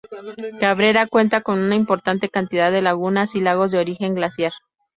[0.59, 4.53] Cabrera cuenta con una importante cantidad de lagunas y lagos de origen glaciar.